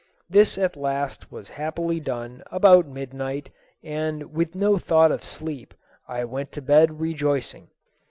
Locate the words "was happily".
1.31-1.99